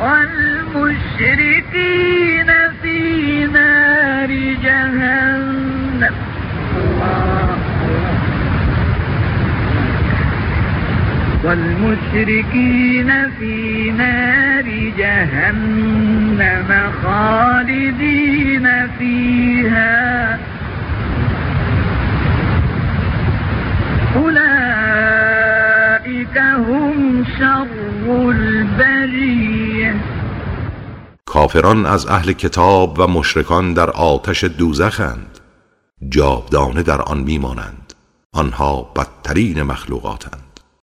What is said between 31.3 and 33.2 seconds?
کافران از اهل کتاب و